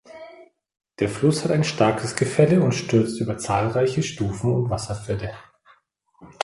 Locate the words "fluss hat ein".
1.09-1.63